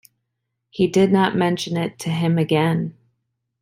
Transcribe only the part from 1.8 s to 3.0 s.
to him again.